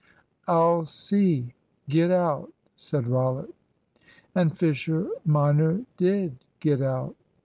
[0.47, 1.53] "I'll see
[1.87, 3.53] get out," said Rollitt.
[4.33, 7.15] And Fisher minor did get out.